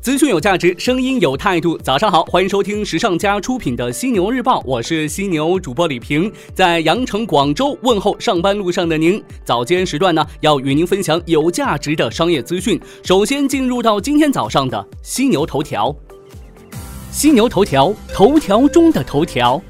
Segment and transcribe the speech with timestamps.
[0.00, 1.76] 资讯有价值，声音有态度。
[1.76, 9.22] 早上好，欢迎收听时尚家出品的犀牛日报，我是犀牛主播李平，在羊城、广州问候上班路上的您。
[9.44, 12.80] 早间时段呢，要与您分享有价值的商业资讯。
[13.02, 15.94] 首先进入到今天早上的犀牛头条，
[17.10, 19.62] 犀牛头条，头条中的头条。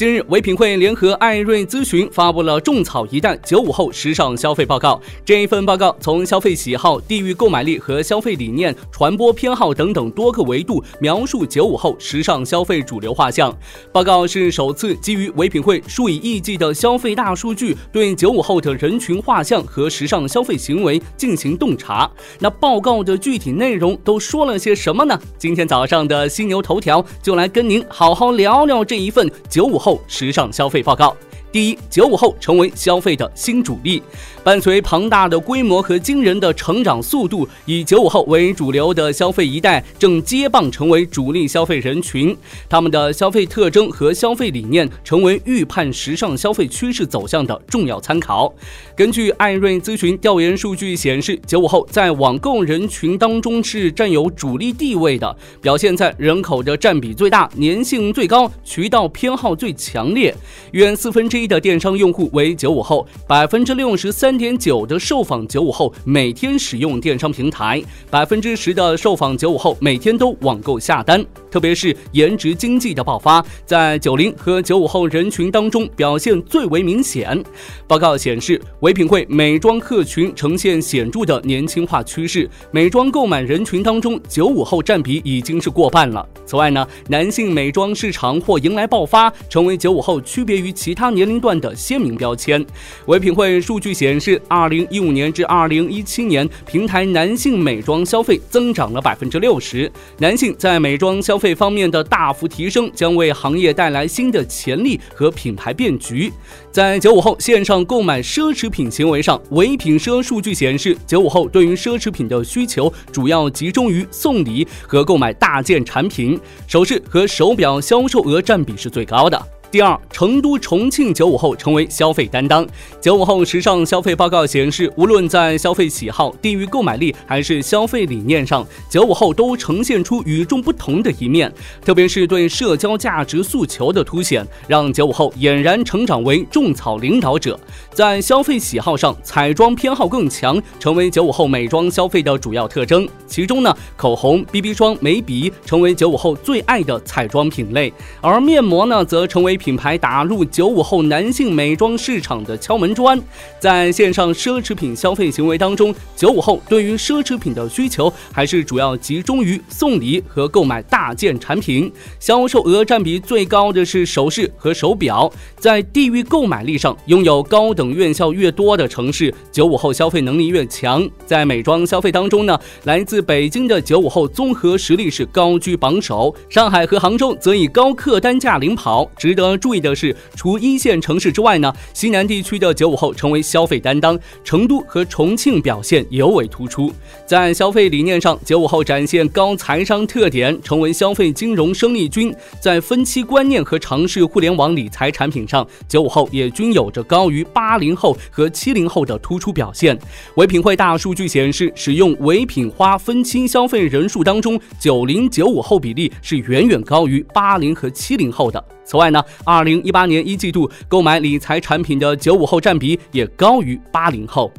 [0.00, 4.94] 近日，唯品会联合艾瑞咨询发布了《种草一代九五后时尚消费报告》。
[5.26, 13.54] 这一份报告从消费喜好、地域购买力和消费理念、传播偏好等等多个维度描述九五后时尚消费主流画像。
[13.92, 22.10] 报告是首次基于唯品会数以亿计的消费大数据，对九五后的人群画像和时尚消费行为进行洞察。
[22.38, 25.20] 那报告的具体内容都说了些什么呢？
[25.36, 29.89] 今天早上的犀牛头条就来跟您好好聊聊这一份九五后。
[30.06, 31.16] 时尚消费报告。
[31.52, 34.00] 第一，九五后成为消费的新主力。
[34.42, 42.34] 伴随庞大的规模和惊人的成长速度，以九五后为主流的消费一代正接棒成为主力消费人群。
[42.68, 48.52] 他们的消费特征和消费理念成为预判时尚消费趋势走向的重要参考。
[48.96, 60.34] 根据艾瑞咨询调研数据显示，九五后在网购人群当中是占有主力地位的，表现在人口的占比最大、粘性最高、渠道偏好最强烈。
[60.72, 64.40] 约四分之一的电商用户为九五后，百分之六十三。
[64.40, 71.22] 点九的受访九五后每天使用电商平台，百分之十的受访九五后每天都网购下单。
[71.50, 77.38] 特别是颜值经济的爆发，在九零和九五后人群当中表现最为明显。
[77.86, 86.26] 报告显示，唯品会美妆客群呈现显著的年轻化趋势，美妆购买人群当中九五后占比已经是过半了。
[86.46, 92.62] 此外呢，男性美妆市场或迎来爆发，成为九五后区别于其他年龄段的鲜明标签。
[93.06, 94.10] 唯品会数据显。
[94.20, 99.90] 示二零一五年至二零一七年，平台男性美妆消费增长了百分之六十。
[100.18, 106.30] 男性在美妆消费方面的大幅提升，将为行业带来新的潜力和品牌变局。
[106.70, 119.59] 在九五后线上购买奢侈品行为上，唯品奢数据显示，九五后对于奢侈品的需求主要集中于送礼和购买大件产品，首饰和手表销售额占比是最高的。
[119.70, 122.66] 第二，成都、重庆九五后成为消费担当。
[123.00, 131.52] 九五后时尚消费报告显示，无论在消费喜好、地域购买力还是消费理念上，九五后都呈现出与众不同的一面。
[131.84, 137.58] 特别是对社交价值诉求的凸显，让九五后俨然成长为种草领导者。
[138.00, 143.06] 在消费喜好上，彩妆偏好更强，成为九五后美妆消费的主要特征。
[143.26, 153.20] 其中呢，口红、BB 霜、眉笔成为九五后最爱的彩妆品类，而面膜呢，则成为品牌打入九五后男性美妆市场的敲门砖，
[153.58, 165.30] 在线上奢侈品消费行为当中，九五后对于奢侈品的需求还是主要集中于送礼和购买大件产品，销售额占比最高的是首饰和手表。
[165.58, 171.08] 在地域购买力上，拥有高等院校越多的城市，九五后消费能力越强。
[171.26, 179.08] 在美妆消费当中呢，来自北京的九五后综合实力是高居榜首，上海和杭州则以高客单价领跑。
[179.16, 186.92] 值得注意的是，除一线城市之外呢，西南地区的九五后成为消费担当，成都和重庆表现尤为突出。
[187.26, 192.34] 在消费理念上，九五后展现高财商特点，成为消费金融生力军。
[192.60, 199.96] 在分期观念和尝试互联网理财产品上，九五后也均有着高于八八零后和七零后的突出表现。
[200.34, 208.62] 唯品会大数据显示，使用唯品花分期消费人数当中，九零九五后比例是远远高于八零和七零后的。
[208.84, 214.52] 此外呢，二零一八年一季度购买理财产品的九五后占比也高于八零后。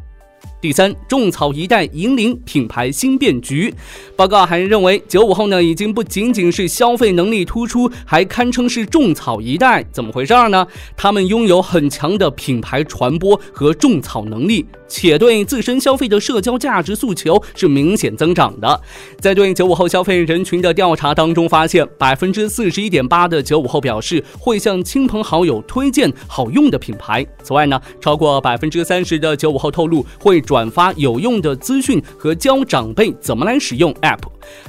[0.62, 3.74] 第三，种草一代引领品牌新变局。
[4.16, 9.84] 报告还认为，九五后呢已经不仅仅是消费能力突出，还堪称是种草一代。
[9.92, 10.68] 怎么回事呢？
[10.96, 18.80] 他们拥有很强的品牌传播和种草能力，且对自身消费的社交价值诉求是明显增长的。
[19.20, 27.26] 在对九五后消费人群的调查当中，发现百分之四十一点八的九五后表示会向亲朋好友推荐好用的品牌。
[27.42, 30.40] 此外呢，超过百分之三十的九五后透露会。
[30.52, 34.20] 转发有用的资讯和教长辈怎么来使用 App。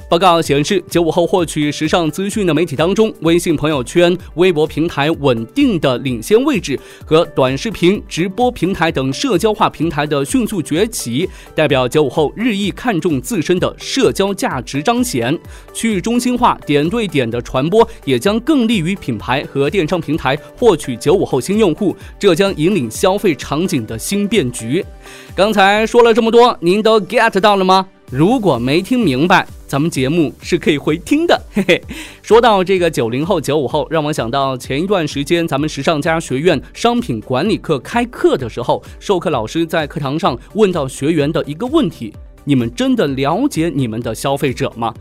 [0.09, 15.37] 报告显示，九五后获取时尚资讯的媒体当中，微信朋友圈、微博平台稳定的领先位置，和短视频、直播平台等社交化平台的迅速崛起，代表九五后日益看重自身的社交价值彰显。
[15.73, 24.85] 去中心化、点对点的传播，也将更利于品牌和电商平台获取九五后新用户，这将引领消费场景的新变局。
[25.35, 27.87] 刚才说了这么多，您都 get 到了吗？
[28.11, 31.41] 如果没听明白，咱们节目是可以回听的。
[31.51, 31.81] 嘿嘿，
[32.21, 42.13] 说到这个九零后、九五后，让我想到前一段时间咱们时尚家学院商品管理课开课的时候，授课老师在课堂上问到学员的一个问题：
[42.43, 44.93] 你们真的了解你们的消费者吗？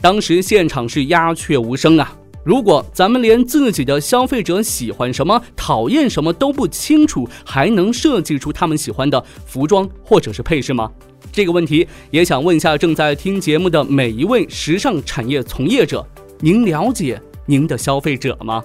[0.00, 2.16] 当时现场是鸦雀无声啊。
[2.42, 10.90] 如果咱们连自己的消费者喜欢什么、讨厌什么都不清楚，还能设计出他们喜欢的服装或者是配饰吗？
[11.32, 16.04] 这个问题也想问一下正在听节目的每一位时尚产业从业者，
[16.40, 18.64] 您了解您的消费者吗？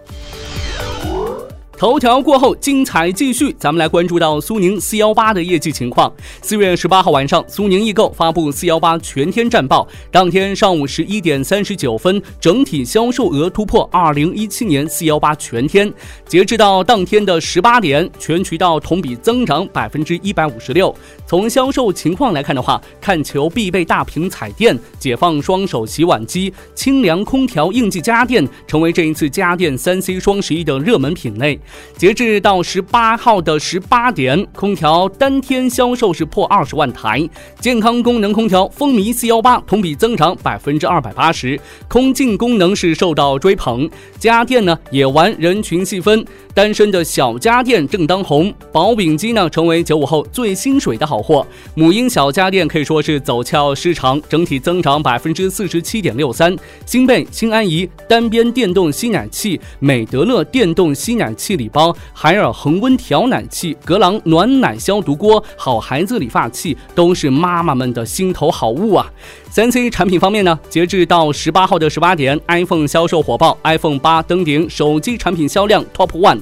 [1.77, 3.53] 头条过后，精彩继续。
[3.59, 6.11] 咱们来关注到苏宁四幺八的业绩情况。
[6.41, 9.85] 四月十八号晚上，苏宁易购发布四幺八全天战报。
[10.09, 15.91] 当天上午十一点三十九分，整体销售额突破二零一七年四幺八全天。
[16.25, 20.95] 截至到当天的十八点，全渠道同比增长百分之一百五十六。
[21.27, 31.59] 从销售情况来看的话，看球必备大屏彩电、解放双手洗碗机、清凉空调、应季家电，成为这一次家电三 C 双十一的热门品类。
[31.97, 37.27] 截至到十八号的十八点，空调单天销售是破二十万台。
[37.59, 41.59] 健康功能空调风靡四幺八，同比增长百分之二百八十。
[41.87, 43.89] 空净功能是受到追捧。
[44.17, 48.51] 家电呢也玩人群细分，单身的小家电正当红。
[48.71, 51.45] 薄饼机呢成为九五后最心水的好货。
[51.73, 56.55] 母婴小家电可以说是走俏市场，整体增长百分之四十七点六三。
[56.85, 61.57] 新贝、新安怡单边电动吸奶器，美德乐电动吸奶器。
[61.57, 69.11] 礼包海尔恒温调奶器、格朗暖奶消毒锅、好孩子理发器都是妈妈们的心头好物啊！
[69.49, 76.41] 三 C 产品方面呢，截至到十八号的十八点，iPhone 销售火爆，iPhone 八登顶手机产品销量 Top One，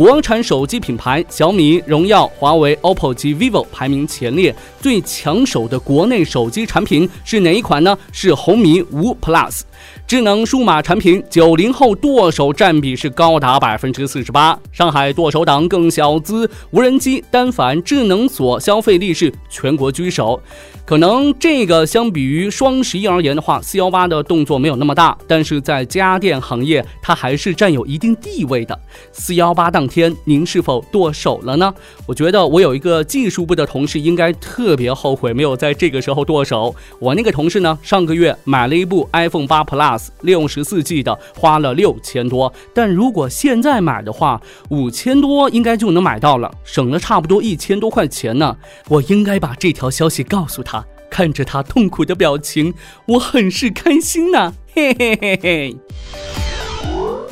[0.00, 4.56] 国产手机品牌小米、荣耀、华为、OPPO 及 vivo 排名前列。
[4.80, 7.94] 最抢手的国内手机产品是哪一款呢？
[8.10, 9.60] 是红米五 Plus。
[10.06, 14.58] 智能数码产品，九零后剁手占比是高达百分之四十八。
[14.72, 20.40] 上海剁手党更小资，无人机、单反、智能锁消费力是全国居首。
[20.86, 28.76] 可能这个相比于双十一而言的话，四幺八的动作没有那么大，但是在家电行业，它还是占有一定地位的。
[29.12, 31.74] 四幺八档天，您是否剁手了呢？
[32.06, 36.74] 我觉得我有一个技术部的同事应该特别后悔没有在这个时候剁手。
[37.00, 48.56] 我那个同事呢，上个月买了一部 iPhone 八 Plus 六十四 G 的，花了六千多，但如果现在买的话，五千多应该就能买到了，省了差不多一千多块钱呢。
[48.88, 50.86] 我应该把这条消息告诉他。
[51.10, 52.72] 看着他痛苦的表情，
[53.06, 56.59] 我很是开心呐，嘿嘿嘿嘿。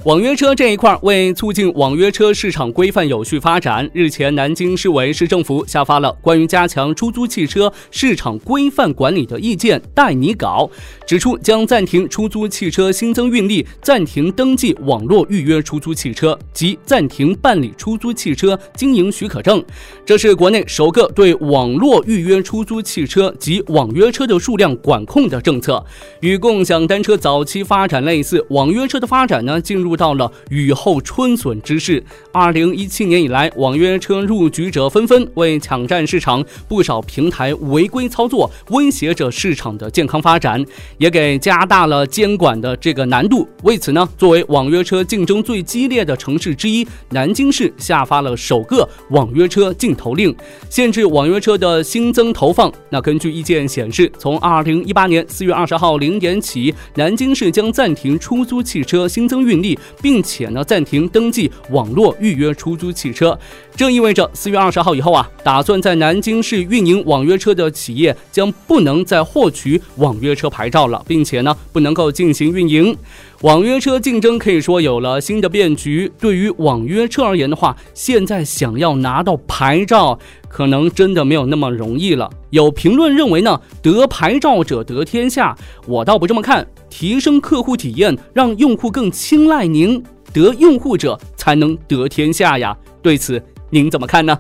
[0.04, 10.70] 网约车这一块，为促进网约车市场规范有序发展，日前南京市委市政府下发了关于加强出租汽车市场规范管理的意见待拟稿，
[11.04, 19.62] 指出将暂停出租汽车新增运力，暂停登记网络预约出租汽车及暂停办理出租汽车经营许可证。
[20.06, 25.84] 这是国内首个对网络预约出租汽车及网约车的数量管控的政策，
[26.20, 29.88] 与共享单车早期发展类似，网约车的发展呢进入。
[29.98, 32.02] 到了雨后春笋之势。
[32.32, 40.64] 二零一七年以来，网约车入局者纷纷，为抢占市场，不少平台违规操作，威胁着市场的健康发展，
[40.96, 43.46] 也给加大了监管的这个难度。
[43.64, 50.34] 为此呢，作为网约车竞争最激烈的城市之一，南京市下发了首个网约车禁投令，
[50.70, 52.72] 限制网约车的新增投放。
[52.90, 59.77] 那根据意见显示，从二零一八年四月二十号零点起，南京市将暂停出租汽车新增运力。
[60.00, 63.38] 并且呢，暂停登记网络预约出租汽车，
[63.76, 72.96] 这意味着四月二十号以后啊，打算在南京市运营网约车的企业将不能再获取网约车牌照了，并且呢，不能够进行运营。
[73.42, 76.10] 网约车竞争可以说有了新的变局。
[76.18, 80.18] 对于网约车而言的话，现在想要拿到牌照，
[80.48, 82.28] 可能真的没有那么容易了。
[82.50, 85.56] 有评论认为呢，得牌照者得天下，
[85.86, 86.66] 我倒不这么看。
[86.88, 90.02] 提升客户体验，让用户更青睐您，
[90.32, 92.76] 得用户者才能得天下呀。
[93.02, 94.38] 对此您怎么看呢？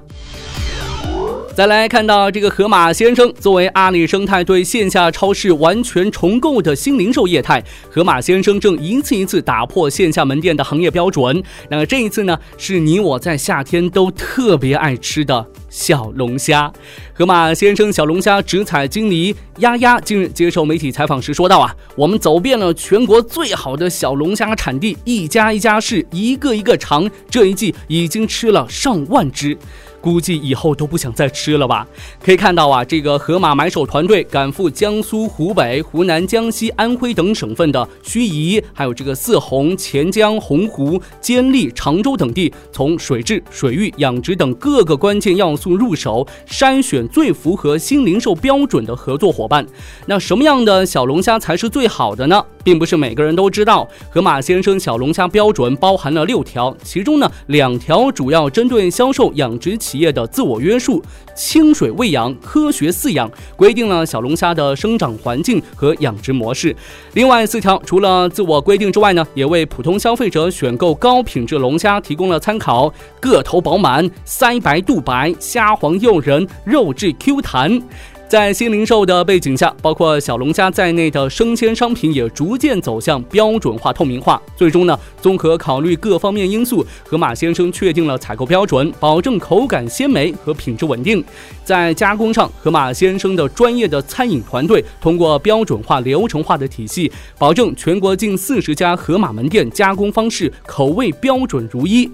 [1.58, 7.60] 再来看到这个盒马先生，作为阿里生态对线下超市完全重构的新零售业态，
[7.90, 11.42] 盒马先生正一次一次打破线下门店的行业标准。
[11.68, 16.72] 那这一次呢，是你我在夏天都特别爱吃的小龙虾。
[17.12, 29.58] 盒马先生小龙虾直采经理丫丫近日接受媒体采访时说道：“啊，我们走遍了全国最好的小龙虾产地，一家一家试，一个一个尝，这一季已经吃了上万只。”
[30.00, 31.86] 估计以后都不想再吃了吧？
[32.22, 49.66] 可以看到啊，这个河马买手团队赶赴江苏、湖北、湖南、江西、安徽等省份的盱眙，还有这个泗洪、潜江、洪湖、监利、常州等地，从水质、水域、养殖等各个关键要素入手，筛选最符合新零售标准的合作伙伴。
[50.06, 52.44] 那什么样的小龙虾才是最好的呢？
[52.64, 61.02] 并不是每个人都知道，河马先生小龙虾标准包含了六条，其中呢两条主要针对销售养殖企业的自我约束、
[61.34, 66.76] 清水喂养、科学饲养，规定了小龙虾的生长环境和养殖模式。
[67.14, 77.80] 另外四条除了自我规定之外呢，也为普通消费者选购高品质龙虾提供了参考：个头饱满、腮白肚白、虾黄诱人、肉质 Q 弹。
[78.28, 84.40] 在新零售的背景下，包括小龙虾在内的生鲜商品也逐渐走向标准化、透明化。
[84.54, 91.24] 最终呢，综合考虑各方面因素，河马先生确定了采购标准，保证口感鲜美和品质稳定。
[91.64, 102.10] 在加工上，河马先生的专业的餐饮团队通过标准化、流程化的体系，保证全国近四十家河马门店加工方式、口味标准如一。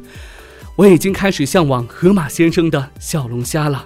[0.76, 3.84] 我已经开始向往河马先生的小龙虾了。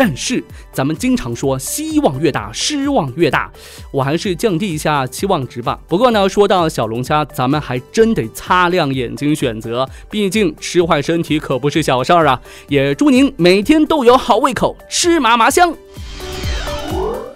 [0.00, 0.42] 但是
[0.72, 3.52] 咱们经常说希望越大失望越大，
[3.92, 5.78] 我还是降低一下期望值吧。
[5.86, 12.40] 不过呢，说到小龙虾，咱们还真得擦亮眼睛选择，毕竟吃坏身体可不是小事儿啊。
[12.68, 15.76] 也祝您每天都有好胃口，吃嘛嘛香。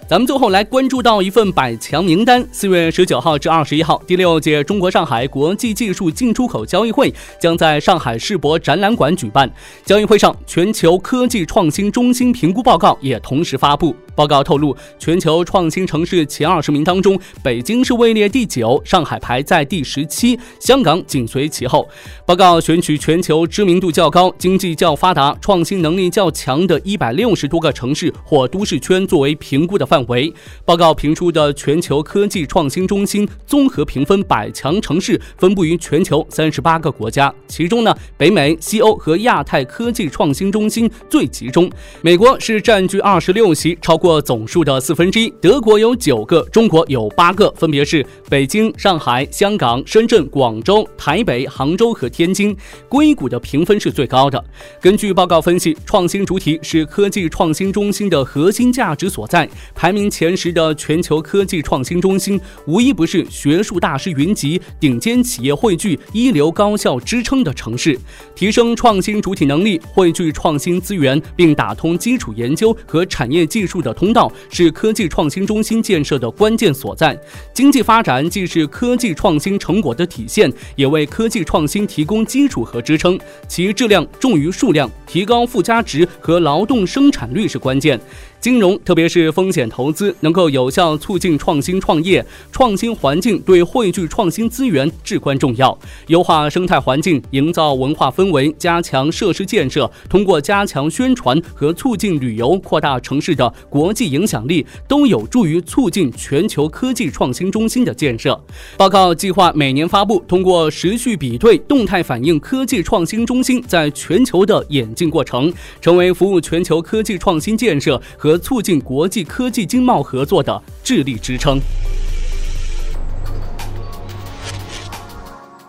[0.07, 2.47] 咱们最后来关注到一份百强名单。
[2.51, 9.51] 四月十九号至二十一号，第六届中国上海国际技术进出口交易会将在上海世博展览馆举办。
[9.83, 13.95] 交易会上，全球科技创新中心评估报告也同时发布。
[14.15, 21.87] 报告透露，全球创新城市前二十名当中，北京市位列第九，上海排在第十七，香港紧随其后。
[22.25, 30.33] 报告选取全球知名度较高、经济较发达、创新能力较强的一百六十多个城市或都市圈作为评估的范围。
[30.63, 41.69] 报告评出的全球科技创新中心综合评分百强城市分布于全球三十八个国家，其中呢，北美、西欧和亚太科技创新中心最集中。
[42.01, 44.04] 美国是占据二十六席，超过。
[44.05, 52.55] 过总数的四分之一，德国有九个，中国有八个，分别是北京、上海、香港、深圳、广州、台北、杭州和天津。
[52.87, 54.45] 硅谷的评分是最高的。
[54.79, 59.49] 根据报告分析，创新主体是科技创新中心的核心价值所在。
[59.73, 67.99] 排名前十的全球科技创新中心，无一不是学术大师云集、顶尖企业汇聚、一流高校支撑的城市。
[68.35, 73.94] 提升创新主体能力，汇聚创新资源，并打通基础研究和产业技术的。
[73.95, 77.17] 通道是科技创新中心建设的关键所在。
[77.53, 83.17] 经济发展既是科技创新成果的体现，也为科技创新提供基础和支撑。
[83.47, 87.99] 其质量重于数量，提高附加值和劳动生产率是关键。
[88.45, 92.23] 金融，特别是风险投资，能够有效促进创新创业。
[92.51, 95.75] 创新环境对汇聚创新资源至关重要。
[96.09, 108.39] 优化生态环境，营造文化氛围，加强设施建设，通过加强宣传和促进旅游，扩大城市的国际影响力，都有助于促进全球科技创新中心的建设。
[108.77, 118.34] 报告计划每年发布，通过持续比对，动态反映科技创新中心在全球的演进过程，成为服务全球科技创新建设和。
[118.37, 121.59] 促进国际科技经贸合作的智力支撑。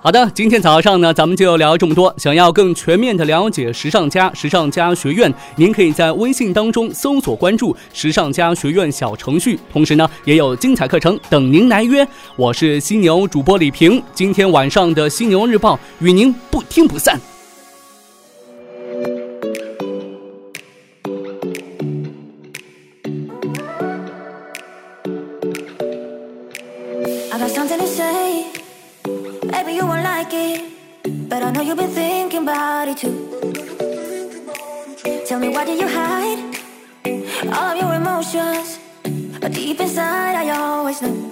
[0.02, 2.14] 好的，今天早上呢，咱们就聊这么多。
[2.16, 12.06] 想要更全面的了解时尚家、时尚家学院，您可以在微信当中搜索关注“时尚家学院”小程序，同时呢，也有精彩课程等您来约。
[12.36, 17.20] 我是犀牛主播李平，今天晚上的犀牛日报与您不听不散。
[27.68, 28.52] Something to say.
[29.50, 33.16] Maybe you won't like it, but I know you've been thinking about it too.
[35.26, 36.38] Tell me, why do you hide
[37.52, 38.78] all of your emotions?
[39.40, 41.25] But deep inside, I always knew,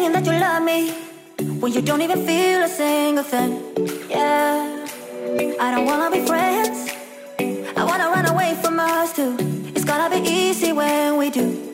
[0.00, 0.90] saying that you love me
[1.60, 3.50] when you don't even feel a single thing.
[4.08, 4.86] Yeah,
[5.60, 6.78] I don't wanna be friends.
[7.76, 9.36] I wanna run away from us too.
[9.74, 11.69] It's gonna be easy when we do.